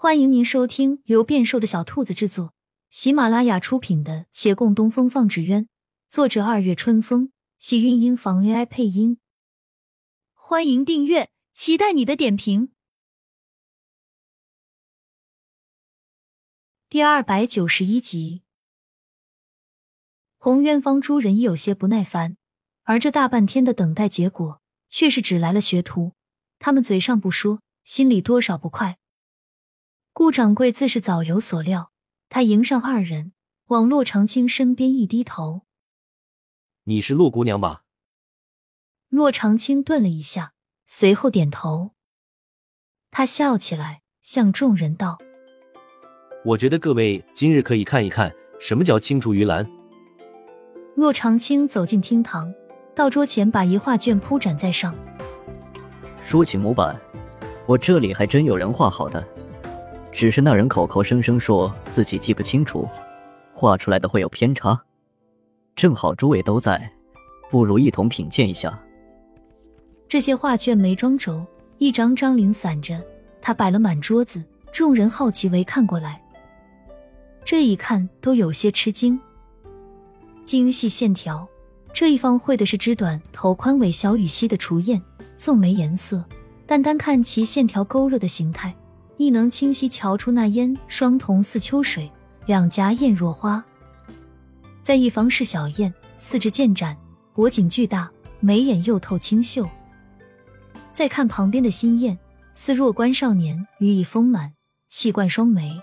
[0.00, 2.54] 欢迎您收听由变瘦的小兔子制作、
[2.88, 5.64] 喜马拉雅出品的《且共东风放纸鸢》，
[6.08, 9.18] 作者二月春风，喜韵音房 AI 配音。
[10.34, 12.70] 欢迎订阅，期待你的点评。
[16.88, 18.44] 第二百九十一集，
[20.36, 22.36] 红渊方诸人已有些不耐烦，
[22.84, 26.12] 而这大半天的等待，结果却是只来了学徒。
[26.60, 28.97] 他们嘴上不说，心里多少不快。
[30.18, 31.92] 顾掌柜自是早有所料，
[32.28, 33.30] 他迎上二人，
[33.66, 35.62] 往洛长青身边一低头
[36.82, 37.84] ：“你是洛姑娘吧？”
[39.10, 41.92] 洛长青顿了一下，随后点头。
[43.12, 45.18] 他笑起来，向众人道
[46.44, 49.64] ：“我觉得各位今日可以看一看什么叫青出于蓝。”
[50.98, 52.52] 洛长青走进厅堂，
[52.92, 54.92] 到桌前把一画卷铺展在上。
[56.24, 57.00] 说起模板，
[57.68, 59.24] 我这里还真有人画好的。
[60.18, 62.88] 只是那人口口声声说自己记不清楚，
[63.54, 64.76] 画出来的会有偏差。
[65.76, 66.90] 正好诸位都在，
[67.48, 68.76] 不如一同品鉴一下。
[70.08, 71.46] 这些画卷没装轴，
[71.78, 73.00] 一张张零散着，
[73.40, 76.20] 他摆了满桌子，众人好奇围看过来。
[77.44, 79.20] 这一看都有些吃惊，
[80.42, 81.46] 精细线条，
[81.92, 85.00] 这一方绘的是肢短、头宽、尾小、羽细的雏燕，
[85.36, 86.24] 纵眉颜色，
[86.66, 88.74] 单单看其线条勾勒的形态。
[89.18, 92.10] 亦能清晰瞧出那烟双瞳似秋水，
[92.46, 93.62] 两颊艳若花。
[94.80, 96.96] 在一方是小燕，四肢健展，
[97.34, 99.68] 脖颈巨大，眉眼又透清秀。
[100.92, 102.16] 再看旁边的新燕，
[102.54, 104.52] 似弱冠少年，羽翼丰满，
[104.88, 105.76] 气贯双眉。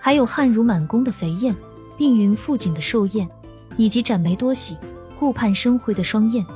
[0.00, 1.54] 还有汗如满弓的肥燕，
[1.98, 3.28] 鬓云覆颈的瘦燕，
[3.76, 4.76] 以及展眉多喜、
[5.18, 6.46] 顾盼生辉的双燕。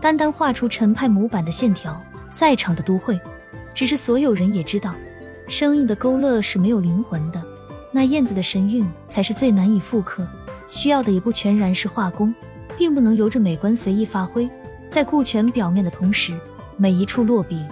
[0.00, 2.00] 单单画出陈派模板的线条，
[2.32, 3.20] 在场的都会。
[3.76, 4.94] 只是所有人也知道，
[5.48, 7.42] 生硬的勾勒是没有灵魂的，
[7.92, 10.26] 那燕子的神韵才是最难以复刻。
[10.66, 12.34] 需要的也不全然是画工，
[12.78, 14.48] 并不能由着美观随意发挥，
[14.88, 16.32] 在顾全表面的同时，
[16.78, 17.62] 每一处落笔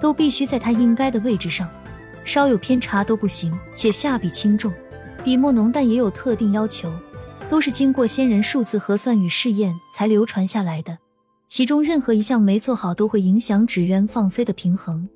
[0.00, 1.70] 都必须在它应该的位置上，
[2.24, 3.56] 稍有偏差都不行。
[3.72, 4.72] 且下笔轻重，
[5.22, 6.92] 笔墨浓淡也有特定要求，
[7.48, 10.98] 都是经过先人数字核算与试验才流传下来的。
[11.54, 15.08] 其中任何一项没做好，都会影响纸鸢放飞的平衡。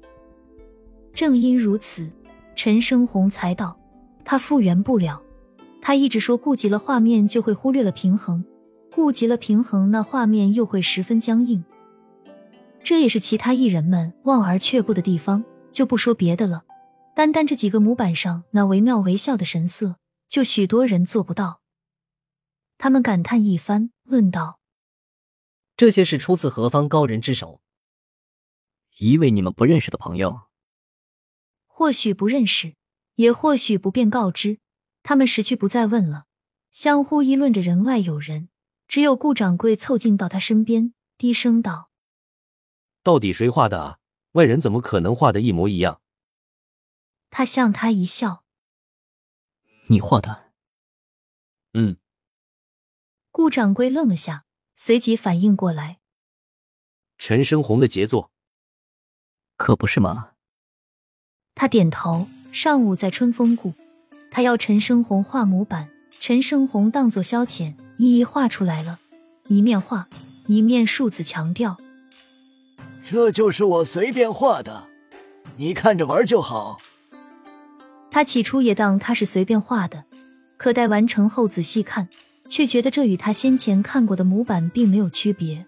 [1.13, 2.09] 正因如此，
[2.55, 3.77] 陈生红才道
[4.25, 5.21] 他复原不了。
[5.83, 8.45] 他一直说顾及了画面就会忽略了平衡，
[8.95, 11.65] 顾及了平衡，那画面又会十分僵硬。
[12.85, 15.45] 这也是其他艺人们望而却步的地方。
[15.73, 16.63] 就不说别的了，
[17.17, 19.97] 单单这几个模板上那惟妙惟肖的神色，
[20.29, 21.63] 就许多人做不到。
[22.79, 24.58] 他们感叹一番，问道。
[25.79, 27.63] 这些是出自何方高人之手？
[28.97, 30.49] 一位你们不认识的朋友，
[31.69, 32.75] 或许不认识，
[33.15, 34.59] 也或许不便告知。
[35.05, 36.27] 他们识趣不再问了，
[36.73, 37.63] 相互议论着。
[37.63, 38.49] 人外有人，
[38.89, 41.93] 只有顾掌柜凑近到他身边，低声道
[43.05, 43.99] ：“到底谁画的啊？
[44.33, 46.03] 外人怎么可能画的一模一样？”
[47.31, 48.43] 他向他一笑
[49.87, 50.51] ：“你画的？”
[51.75, 51.99] 嗯。
[53.31, 54.47] 顾掌柜愣了下。
[54.81, 55.99] 随即反应过来，
[57.19, 58.31] 陈生红的杰作，
[59.57, 60.35] 可不是吗？
[61.57, 62.29] 他点头。
[62.53, 63.75] 上午在春风谷，
[64.31, 65.91] 他要陈生红画模板，
[66.21, 69.01] 陈生红当作消遣，一一画出来了。
[69.49, 70.09] 一面画，
[70.47, 71.77] 一面数字强调
[73.05, 74.89] ：“这就是我随便画的，
[75.57, 76.81] 你看着玩就好。”
[78.13, 80.05] 他起初也当他是随便画的，
[80.57, 82.09] 可待完成后仔细看。
[82.49, 85.67] 却觉得这与他先前看过的模板并没有区别。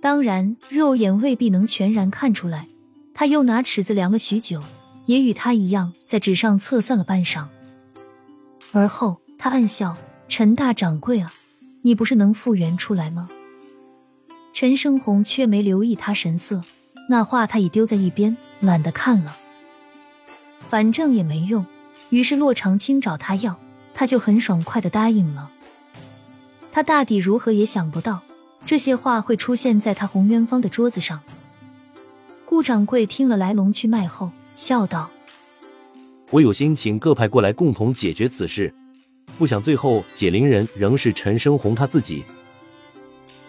[0.00, 2.68] 当然，肉眼未必能全然看出来。
[3.14, 4.62] 他又拿尺子量了许久，
[5.06, 7.46] 也与他一样在纸上测算了半晌。
[8.72, 9.96] 而后，他暗笑
[10.28, 11.32] ：“陈大掌柜啊，
[11.82, 13.28] 你不是能复原出来吗？”
[14.52, 16.62] 陈生红却没留意他神色，
[17.08, 19.38] 那画他已丢在一边，懒得看了。
[20.68, 21.64] 反正也没用，
[22.10, 23.58] 于是洛长青找他要，
[23.94, 25.50] 他就很爽快的答应了。
[26.74, 28.20] 他大抵如何也想不到，
[28.66, 31.22] 这些话会出现在他红渊方的桌子上。
[32.44, 35.08] 顾掌柜听了来龙去脉后，笑道
[36.30, 38.74] ：“我有心请各派过来共同解决此事，
[39.38, 42.24] 不想最后解铃人仍是陈生红他自己。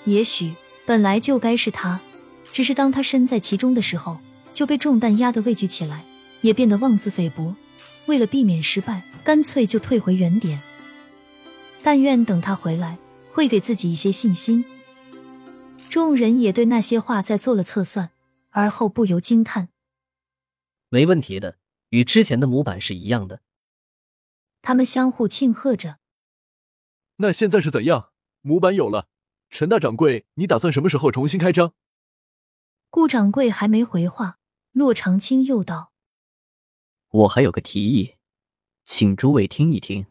[0.04, 0.54] 也许
[0.86, 2.00] 本来就该是他，
[2.52, 4.20] 只是当他身在其中的时候，
[4.54, 6.04] 就被重担压得畏惧起来，
[6.42, 7.56] 也变得妄自菲薄。
[8.06, 10.62] 为了避免失败，干脆就退回原点。
[11.82, 13.00] 但愿等他回来。”
[13.36, 14.64] 会给自己一些信心。
[15.90, 18.12] 众人也对那些话在做了测算，
[18.52, 19.68] 而后不由惊叹。
[20.88, 21.58] 没问题的，
[21.90, 23.42] 与之前的模板是一样的。
[24.62, 25.98] 他们相互庆贺着。
[27.18, 28.12] 那现在是怎样？
[28.40, 29.10] 模板有了，
[29.50, 31.74] 陈大掌柜，你打算什么时候重新开张？
[32.90, 34.40] 顾掌柜还没回话，
[34.72, 35.92] 骆长青又道
[37.12, 38.16] ：“我还有个提议，
[38.86, 40.06] 请诸位听一听。”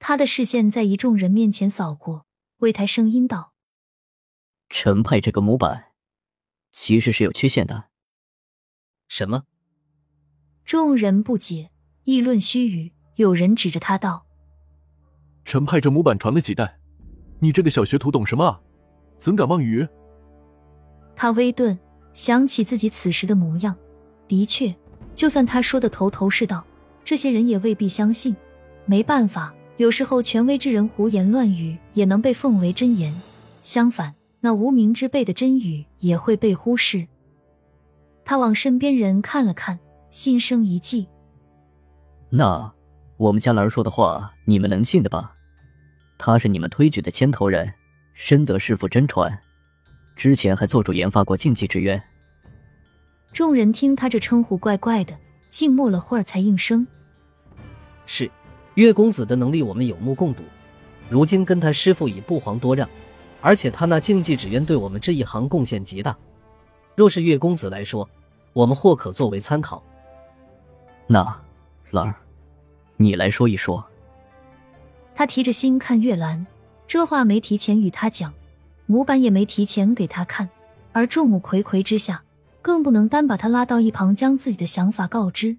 [0.00, 2.24] 他的视线在一众人面前扫过，
[2.60, 3.52] 微抬声音道
[4.70, 5.92] ：“陈派这个模板
[6.72, 7.90] 其实是有缺陷的。”
[9.06, 9.44] 什么？
[10.64, 11.70] 众人不解，
[12.04, 12.92] 议论须臾。
[13.16, 14.24] 有人指着他道
[15.44, 16.80] ：“陈派这模板传了几代，
[17.40, 18.60] 你这个小学徒懂什么啊？
[19.18, 19.86] 怎敢妄语？”
[21.14, 21.78] 他微顿，
[22.14, 23.76] 想起自己此时的模样，
[24.26, 24.74] 的确，
[25.12, 26.64] 就算他说的头头是道，
[27.04, 28.34] 这些人也未必相信。
[28.86, 33.18] 没办法，有时候权威之人胡言乱语也能被奉为真言，
[33.62, 37.08] 相反，那无名之辈的真语也会被忽视。
[38.22, 39.78] 他往身边人看了看，
[40.10, 41.08] 心生一计。
[42.28, 42.70] 那
[43.16, 45.34] 我们家兰儿说的话，你们能信的吧？
[46.18, 47.72] 他是你们推举的牵头人，
[48.12, 49.34] 深得师傅真传。
[50.14, 52.02] 之前还做主研发过禁忌之渊。
[53.32, 55.16] 众人听他这称呼怪怪的，
[55.48, 56.86] 静默了会儿，才应声
[58.04, 58.30] ：“是，
[58.74, 60.42] 岳公子的能力我们有目共睹。
[61.08, 62.88] 如今跟他师傅已不遑多让，
[63.40, 66.16] 而且他那竞技纸鸢对我们这一行贡献极大。
[66.94, 68.08] 若是月公子来说，
[68.52, 69.82] 我们或可作为参考。
[71.06, 71.24] 那
[71.90, 72.14] 兰儿，
[72.96, 73.84] 你来说一说。”
[75.14, 76.46] 他提着心看月兰，
[76.86, 78.32] 这话没提前与他讲。
[78.86, 80.48] 模板也没提前给他看，
[80.92, 82.24] 而众目睽睽之下，
[82.60, 85.58] 更不能单把他拉到一旁将自己的想法告知。